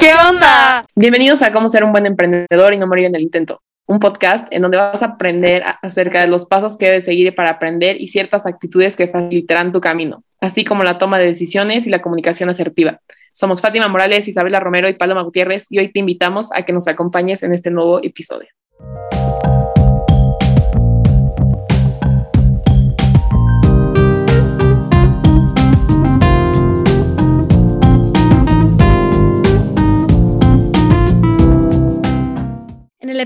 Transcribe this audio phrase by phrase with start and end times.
[0.00, 0.86] ¿Qué onda?
[0.96, 3.60] Bienvenidos a Cómo ser un buen emprendedor y no morir en el intento.
[3.86, 7.50] Un podcast en donde vas a aprender acerca de los pasos que debes seguir para
[7.50, 11.90] aprender y ciertas actitudes que facilitarán tu camino, así como la toma de decisiones y
[11.90, 13.02] la comunicación asertiva.
[13.34, 16.88] Somos Fátima Morales, Isabela Romero y Paloma Gutiérrez y hoy te invitamos a que nos
[16.88, 18.48] acompañes en este nuevo episodio.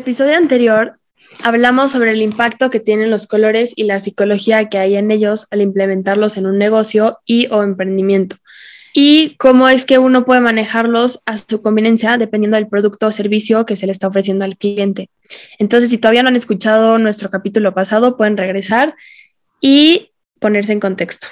[0.04, 0.96] Episodio anterior
[1.42, 5.46] hablamos sobre el impacto que tienen los colores y la psicología que hay en ellos
[5.50, 8.36] al implementarlos en un negocio y o emprendimiento
[8.92, 13.64] y cómo es que uno puede manejarlos a su conveniencia dependiendo del producto o servicio
[13.64, 15.08] que se le está ofreciendo al cliente.
[15.58, 18.94] Entonces, si todavía no han escuchado nuestro capítulo pasado, pueden regresar
[19.58, 21.28] y ponerse en contexto.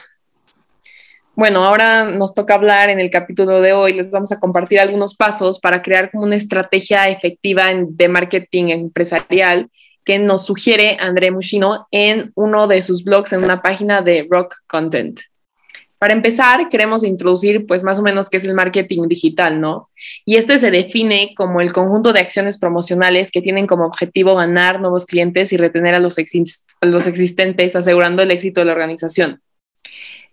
[1.34, 3.94] Bueno, ahora nos toca hablar en el capítulo de hoy.
[3.94, 9.70] Les vamos a compartir algunos pasos para crear como una estrategia efectiva de marketing empresarial
[10.04, 14.56] que nos sugiere André Mushino en uno de sus blogs en una página de Rock
[14.66, 15.20] Content.
[15.96, 19.88] Para empezar, queremos introducir pues más o menos qué es el marketing digital, ¿no?
[20.26, 24.80] Y este se define como el conjunto de acciones promocionales que tienen como objetivo ganar
[24.80, 29.40] nuevos clientes y retener a los, a los existentes, asegurando el éxito de la organización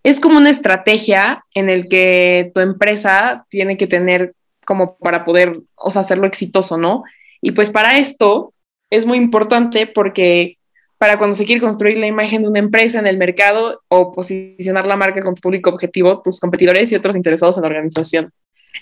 [0.04, 4.34] es como una estrategia en el que tu empresa tiene que tener
[4.66, 7.04] como para poder, o sea, hacerlo exitoso, ¿no?
[7.42, 8.54] Y pues para esto
[8.90, 10.58] es muy importante porque
[10.98, 14.86] para cuando se quiere construir la imagen de una empresa en el mercado o posicionar
[14.86, 18.32] la marca con público objetivo, tus competidores y otros interesados en la organización.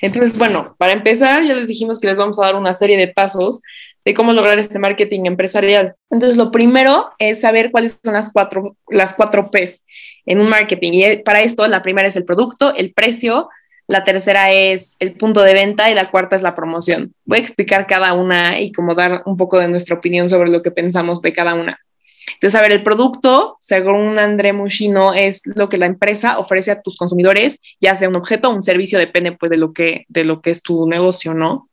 [0.02, 3.08] Entonces, bueno, para empezar, ya les dijimos que les vamos a dar una serie de
[3.08, 3.62] pasos
[4.08, 5.96] de cómo lograr este marketing empresarial.
[6.10, 9.84] Entonces, lo primero es saber cuáles son las cuatro, las cuatro Ps
[10.26, 10.94] en un marketing.
[10.94, 13.50] Y para esto, la primera es el producto, el precio,
[13.86, 17.14] la tercera es el punto de venta y la cuarta es la promoción.
[17.26, 20.64] Voy a explicar cada una y como dar un poco de nuestra opinión sobre lo
[20.64, 21.78] que pensamos de cada una.
[22.36, 26.82] Entonces, a ver, el producto, según André Mushino, es lo que la empresa ofrece a
[26.82, 30.23] tus consumidores, ya sea un objeto o un servicio, depende pues de lo que, de
[30.23, 31.67] lo que es tu negocio, ¿no?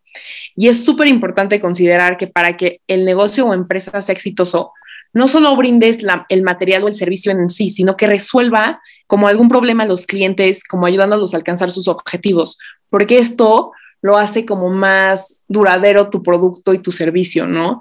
[0.57, 4.73] Y es súper importante considerar que para que el negocio o empresa sea exitoso,
[5.13, 5.99] no solo brindes
[6.29, 10.07] el material o el servicio en sí, sino que resuelva como algún problema a los
[10.07, 12.59] clientes, como ayudándolos a alcanzar sus objetivos,
[12.91, 17.79] porque esto lo hace como más duradero tu producto y tu servicio, ¿no?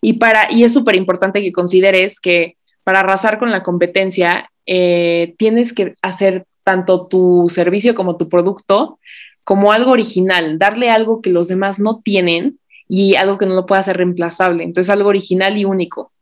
[0.00, 5.34] Y, para, y es súper importante que consideres que para arrasar con la competencia, eh,
[5.38, 8.98] tienes que hacer tanto tu servicio como tu producto
[9.50, 13.66] como algo original, darle algo que los demás no tienen y algo que no lo
[13.66, 14.62] pueda ser reemplazable.
[14.62, 16.12] Entonces, algo original y único.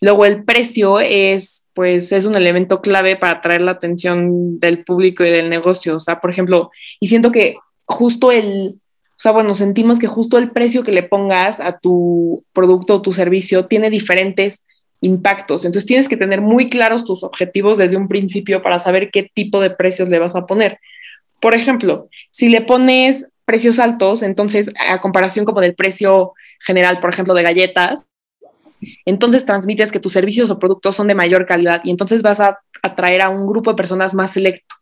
[0.00, 5.24] Luego el precio es, pues, es un elemento clave para atraer la atención del público
[5.24, 5.94] y del negocio.
[5.94, 7.54] O sea, por ejemplo, y siento que
[7.84, 12.44] justo el, o sea, bueno, sentimos que justo el precio que le pongas a tu
[12.52, 14.64] producto o tu servicio tiene diferentes
[15.00, 15.64] impactos.
[15.64, 19.60] Entonces tienes que tener muy claros tus objetivos desde un principio para saber qué tipo
[19.60, 20.80] de precios le vas a poner.
[21.40, 27.10] Por ejemplo, si le pones precios altos, entonces a comparación como del precio general, por
[27.10, 28.06] ejemplo, de galletas,
[29.04, 32.58] entonces transmites que tus servicios o productos son de mayor calidad y entonces vas a
[32.82, 34.74] atraer a un grupo de personas más selecto.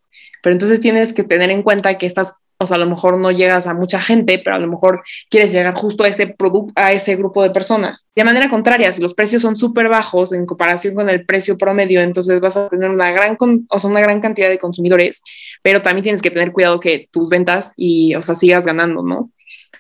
[0.43, 2.35] Pero entonces tienes que tener en cuenta que estas,
[2.65, 5.53] o sea, a lo mejor no llegas a mucha gente, pero a lo mejor quieres
[5.53, 6.35] llegar justo a ese
[6.75, 8.07] a ese grupo de personas.
[8.15, 12.01] De manera contraria, si los precios son súper bajos en comparación con el precio promedio,
[12.01, 13.37] entonces vas a tener una gran,
[13.69, 15.23] o sea, una gran cantidad de consumidores,
[15.63, 19.31] pero también tienes que tener cuidado que tus ventas y, o sea, sigas ganando, ¿no?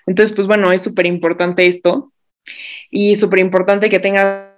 [0.06, 2.12] Entonces, pues bueno, es súper importante esto
[2.90, 4.54] y súper importante que tengas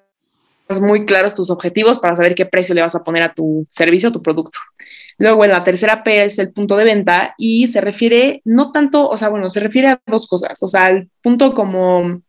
[0.80, 4.08] muy claros tus objetivos para saber qué precio le vas a poner a tu servicio,
[4.08, 4.58] a tu producto.
[5.18, 9.08] Luego, en la tercera P es el punto de venta y se refiere no tanto,
[9.08, 12.20] o sea, bueno, se refiere a dos cosas, o sea, al punto como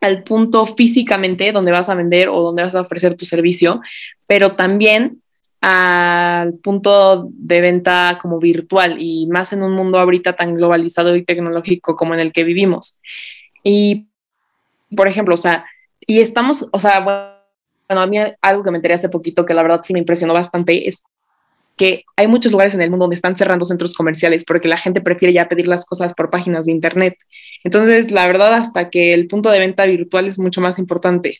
[0.00, 3.80] al punto físicamente donde vas a vender o donde vas a ofrecer tu servicio,
[4.26, 5.20] pero también
[5.60, 11.24] al punto de venta como virtual y más en un mundo ahorita tan globalizado y
[11.24, 12.98] tecnológico como en el que vivimos.
[13.62, 14.06] Y
[14.96, 15.66] por ejemplo, o sea,
[16.00, 19.62] y estamos, o sea, bueno, a mí algo que me enteré hace poquito que la
[19.62, 21.02] verdad sí me impresionó bastante es
[21.80, 25.00] que hay muchos lugares en el mundo donde están cerrando centros comerciales porque la gente
[25.00, 27.16] prefiere ya pedir las cosas por páginas de internet.
[27.64, 31.38] Entonces, la verdad, hasta que el punto de venta virtual es mucho más importante.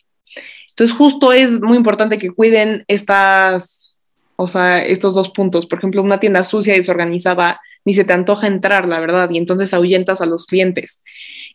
[0.69, 3.95] Entonces, justo es muy importante que cuiden estas,
[4.35, 5.67] o sea, estos dos puntos.
[5.67, 9.37] Por ejemplo, una tienda sucia y desorganizada, ni se te antoja entrar, la verdad, y
[9.37, 11.03] entonces ahuyentas a los clientes.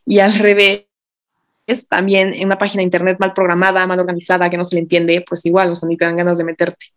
[0.05, 0.85] Y al revés,
[1.87, 5.45] también en una página internet mal programada, mal organizada, que no se le entiende, pues
[5.45, 6.87] igual, o sea, ni te dan ganas de meterte.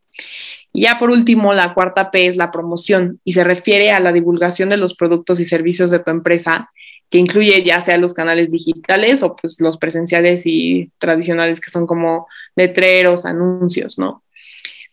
[0.73, 4.13] Y ya por último, la cuarta P es la promoción y se refiere a la
[4.13, 6.71] divulgación de los productos y servicios de tu empresa
[7.11, 11.87] que incluye ya sea los canales digitales o pues los presenciales y tradicionales que son
[11.87, 14.23] como letreros, anuncios, ¿no?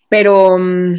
[0.10, 0.96] Pero, mm,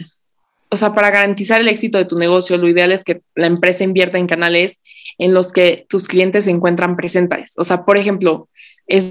[0.71, 3.83] o sea, para garantizar el éxito de tu negocio, lo ideal es que la empresa
[3.83, 4.81] invierta en canales
[5.19, 7.53] en los que tus clientes se encuentran presentes.
[7.57, 8.49] O sea, por ejemplo,
[8.87, 9.05] es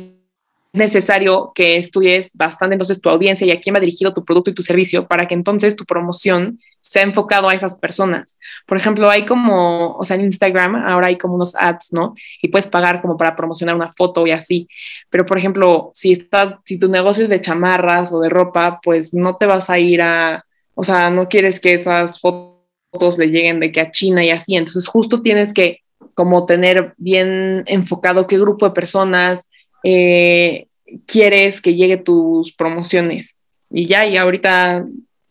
[0.74, 4.54] necesario que estudies bastante entonces tu audiencia y a quién va dirigido tu producto y
[4.54, 8.38] tu servicio para que entonces tu promoción sea enfocado a esas personas.
[8.65, 12.15] Por ejemplo, hay como, o sea, en Instagram ahora hay como unos ads, ¿no?
[12.42, 14.69] Y puedes pagar como para promocionar una foto y así.
[15.09, 19.13] Pero, por ejemplo, si estás, si tu negocio es de chamarras o de ropa, pues
[19.13, 20.45] no te vas a ir a,
[20.75, 24.56] o sea, no quieres que esas fotos le lleguen de que a China y así.
[24.56, 25.81] Entonces, justo tienes que
[26.17, 29.47] como tener bien enfocado qué grupo de personas,
[29.83, 30.65] eh,
[31.05, 33.37] quieres que llegue tus promociones.
[33.69, 34.83] Y ya, y ahorita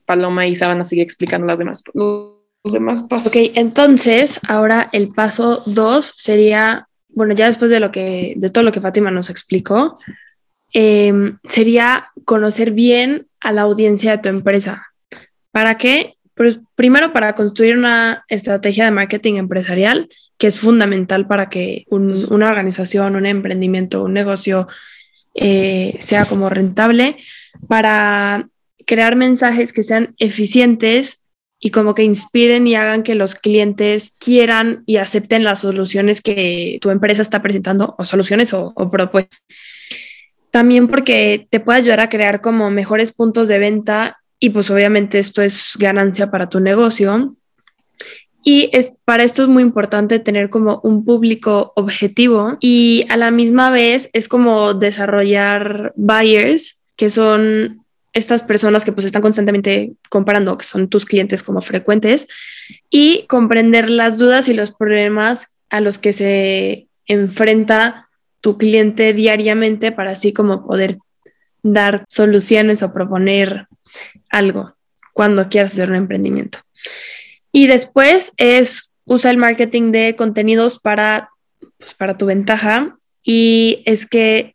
[0.04, 2.36] Paloma y Isa van a seguir explicando las demás, los,
[2.72, 3.32] demás pasos.
[3.32, 8.62] Ok, entonces ahora el paso dos sería, bueno, ya después de lo que, de todo
[8.62, 9.98] lo que Fátima nos explicó,
[10.72, 14.86] em, sería conocer bien a la audiencia de tu empresa.
[15.50, 16.15] ¿Para qué?
[16.36, 22.48] Pues primero para construir una estrategia de marketing empresarial que es fundamental para que una
[22.48, 24.68] organización, un emprendimiento, un negocio
[25.34, 27.16] eh, sea como rentable,
[27.68, 28.48] para
[28.86, 31.24] crear mensajes que sean eficientes
[31.58, 36.78] y como que inspiren y hagan que los clientes quieran y acepten las soluciones que
[36.82, 39.40] tu empresa está presentando, o soluciones o, o propuestas.
[40.50, 45.18] También porque te puede ayudar a crear como mejores puntos de venta y pues obviamente
[45.18, 47.36] esto es ganancia para tu negocio.
[48.44, 53.32] Y es, para esto es muy importante tener como un público objetivo y a la
[53.32, 60.56] misma vez es como desarrollar buyers, que son estas personas que pues están constantemente comparando,
[60.56, 62.28] que son tus clientes como frecuentes,
[62.88, 68.08] y comprender las dudas y los problemas a los que se enfrenta
[68.40, 70.98] tu cliente diariamente para así como poder
[71.62, 73.66] dar soluciones o proponer
[74.30, 74.74] algo
[75.12, 76.58] cuando quieras hacer un emprendimiento.
[77.52, 81.30] Y después es usa el marketing de contenidos para,
[81.78, 84.54] pues, para tu ventaja y es que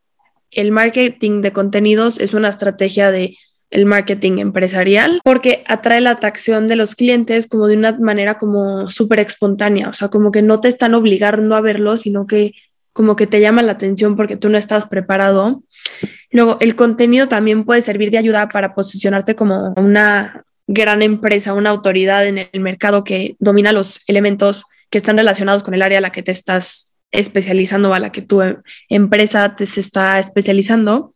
[0.52, 3.38] el marketing de contenidos es una estrategia de
[3.70, 8.90] el marketing empresarial porque atrae la atracción de los clientes como de una manera como
[8.90, 12.52] súper espontánea, o sea, como que no te están obligando a verlo, sino que
[12.94, 15.64] como que te llama la atención porque tú no estás preparado.
[16.31, 21.69] Luego, el contenido también puede servir de ayuda para posicionarte como una gran empresa, una
[21.69, 26.01] autoridad en el mercado que domina los elementos que están relacionados con el área a
[26.01, 28.42] la que te estás especializando o a la que tu
[28.89, 31.13] empresa te se está especializando.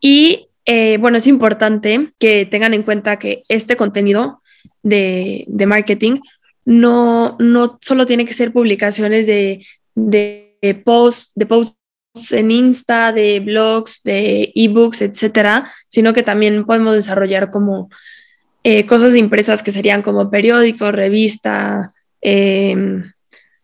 [0.00, 4.42] Y eh, bueno, es importante que tengan en cuenta que este contenido
[4.82, 6.20] de, de marketing
[6.64, 11.32] no, no solo tiene que ser publicaciones de, de, de posts
[12.30, 17.88] en Insta, de blogs, de ebooks, etcétera, sino que también podemos desarrollar como
[18.64, 23.12] eh, cosas impresas que serían como periódicos, revista, em,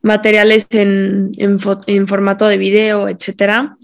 [0.02, 3.76] materiales en, en, formato de video, etcétera.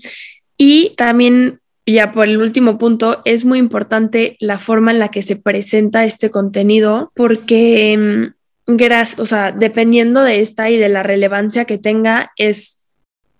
[0.57, 5.23] Y también ya por el último punto, es muy importante la forma en la que
[5.23, 8.33] se presenta este contenido, porque,
[8.67, 12.81] gracias, o sea, dependiendo de esta y de la relevancia que tenga, es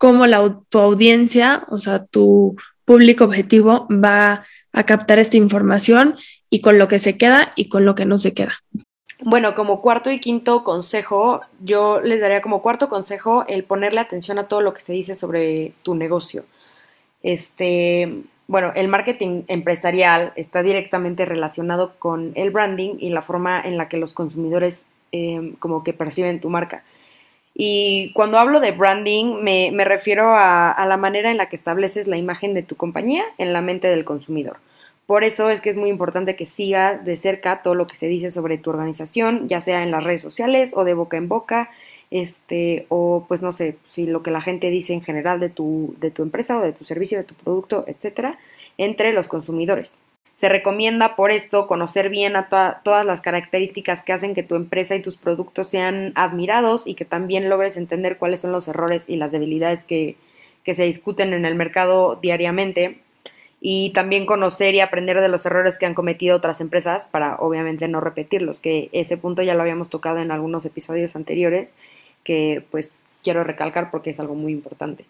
[0.05, 4.43] cómo la, tu audiencia, o sea, tu público objetivo va
[4.75, 6.17] a captar esta información
[6.51, 8.53] y con lo que se queda y con lo que no se queda.
[9.23, 14.39] Bueno, como cuarto y quinto consejo, yo les daría como cuarto consejo el ponerle atención
[14.39, 16.45] a todo lo que se dice sobre tu negocio.
[17.23, 23.79] Este, bueno, el marketing empresarial está directamente relacionado con el branding y la forma en
[23.79, 26.85] la que los consumidores eh, como que perciben tu marca.
[27.55, 32.09] Y cuando hablo de branding me, refiero a, a, la manera en la que estableces
[32.09, 34.59] la imagen de tu compañía en la mente del consumidor.
[35.07, 38.07] Por eso es que es muy importante que sigas de cerca todo lo que se
[38.07, 41.71] dice sobre tu organización, ya sea en las redes sociales o de boca en boca,
[42.11, 45.95] este, o pues no sé, si lo que la gente dice en general de tu,
[46.01, 48.39] de tu empresa o de tu servicio, de tu producto, etcétera,
[48.79, 49.97] entre los consumidores.
[50.35, 52.49] Se recomienda por esto conocer bien a
[52.83, 57.05] todas las características que hacen que tu empresa y tus productos sean admirados y que
[57.05, 60.17] también logres entender cuáles son los errores y las debilidades que,
[60.65, 62.99] que se discuten en el mercado diariamente
[63.61, 67.89] y también conocer y aprender de los errores que han cometido otras empresas para obviamente
[67.89, 71.73] no repetirlos, que ese punto ya lo habíamos tocado en algunos episodios anteriores
[72.25, 75.07] que pues quiero recalcar porque es algo muy importante.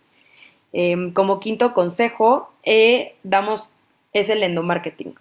[0.73, 3.71] Em, como quinto consejo, eh, damos,
[4.15, 5.15] es el endomarketing,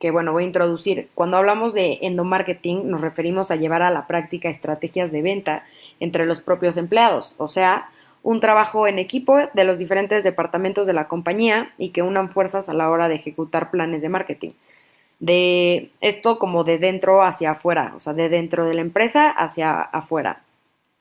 [0.00, 1.08] que bueno, voy a introducir.
[1.14, 5.64] Cuando hablamos de endomarketing nos referimos a llevar a la práctica estrategias de venta
[6.00, 7.90] entre los propios empleados, o sea,
[8.22, 12.68] un trabajo en equipo de los diferentes departamentos de la compañía y que unan fuerzas
[12.68, 14.50] a la hora de ejecutar planes de marketing.
[15.20, 19.80] De esto como de dentro hacia afuera, o sea, de dentro de la empresa hacia
[19.80, 20.42] afuera.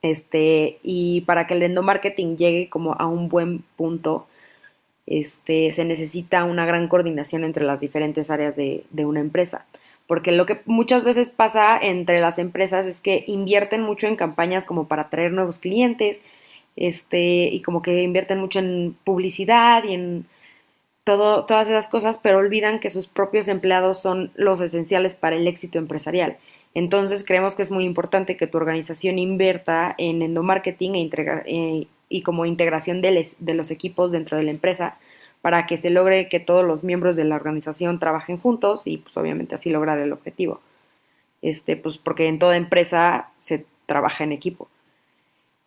[0.02, 4.28] Este, y para que el endomarketing llegue como a un buen punto,
[5.10, 9.66] este, se necesita una gran coordinación entre las diferentes áreas de, una empresa
[10.06, 14.66] porque lo que muchas veces pasa entre las empresas es que invierten mucho en campañas
[14.66, 16.22] como para atraer nuevos clientes,
[16.76, 20.26] este, y como que invierten mucho en publicidad y en
[21.04, 25.46] todo, todas esas cosas, pero olvidan que sus propios empleados son los esenciales para el
[25.46, 26.38] éxito empresarial.
[26.74, 31.10] Entonces creemos que es muy importante que tu organización invierta en endomarketing e
[31.46, 34.98] eh, y como integración de, de los equipos dentro de la empresa
[35.42, 39.16] para que se logre que todos los miembros de la organización trabajen juntos y pues
[39.16, 40.60] obviamente así lograr el objetivo.
[41.42, 44.68] Este, pues porque en toda empresa se trabaja en equipo.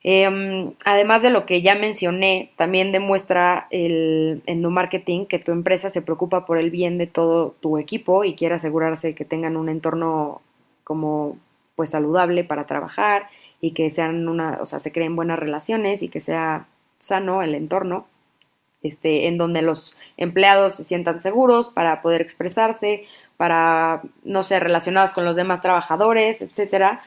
[0.04, 6.02] Em, además de lo que ya mencioné, también demuestra el endomarketing que tu empresa se
[6.02, 10.42] preocupa por el bien de todo tu equipo y quiere asegurarse que tengan un entorno
[10.84, 11.38] como
[11.76, 13.28] pues saludable para trabajar
[13.62, 16.66] y que sean una, o sea, se creen buenas relaciones y que sea
[16.98, 18.06] sano el entorno
[18.82, 25.12] este, en donde los empleados se sientan seguros para poder expresarse, para no ser relacionados
[25.12, 27.00] con los demás trabajadores, etcétera,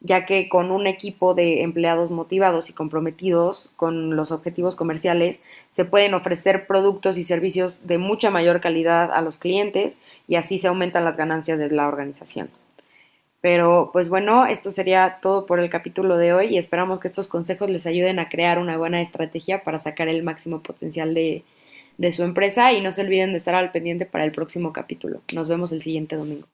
[0.00, 5.42] ya que con un equipo de empleados motivados y comprometidos con los objetivos comerciales
[5.72, 9.96] se pueden ofrecer productos y servicios de mucha mayor calidad a los clientes
[10.28, 12.50] y así se aumentan las ganancias de la organización.
[13.44, 17.28] Pero pues bueno, esto sería todo por el capítulo de hoy y esperamos que estos
[17.28, 21.44] consejos les ayuden a crear una buena estrategia para sacar el máximo potencial de,
[21.98, 25.20] de su empresa y no se olviden de estar al pendiente para el próximo capítulo.
[25.34, 26.46] Nos vemos el siguiente domingo.